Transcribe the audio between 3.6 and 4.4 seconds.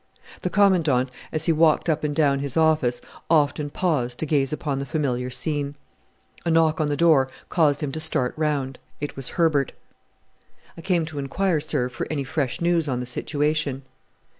paused to